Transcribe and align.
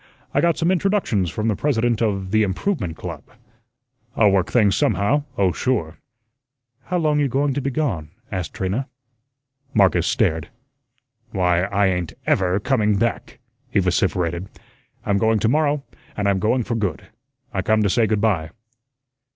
I 0.33 0.41
got 0.41 0.57
some 0.57 0.71
introductions 0.71 1.29
from 1.29 1.47
the 1.47 1.55
President 1.55 2.01
of 2.01 2.31
the 2.31 2.41
Improvement 2.41 2.97
Club. 2.97 3.21
I'll 4.15 4.31
work 4.31 4.51
things 4.51 4.75
somehow, 4.75 5.25
oh, 5.37 5.51
sure." 5.51 5.99
"How 6.85 6.97
long 6.97 7.19
you 7.19 7.27
going 7.27 7.53
to 7.53 7.61
be 7.61 7.69
gone?" 7.69 8.09
asked 8.31 8.55
Trina. 8.55 8.87
Marcus 9.75 10.07
stared. 10.07 10.47
"Why, 11.33 11.65
I 11.65 11.85
ain't 11.85 12.13
EVER 12.25 12.59
coming 12.61 12.97
back," 12.97 13.37
he 13.69 13.79
vociferated. 13.79 14.49
"I'm 15.05 15.19
going 15.19 15.37
to 15.37 15.47
morrow, 15.47 15.83
and 16.17 16.27
I'm 16.27 16.39
going 16.39 16.63
for 16.63 16.73
good. 16.73 17.05
I 17.53 17.61
come 17.61 17.83
to 17.83 17.87
say 17.89 18.07
good 18.07 18.21
by." 18.21 18.49